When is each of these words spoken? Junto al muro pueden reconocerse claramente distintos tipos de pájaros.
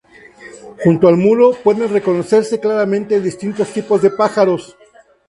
Junto 0.83 1.07
al 1.07 1.15
muro 1.15 1.51
pueden 1.63 1.87
reconocerse 1.93 2.59
claramente 2.59 3.21
distintos 3.21 3.71
tipos 3.71 4.01
de 4.01 4.09
pájaros. 4.09 4.75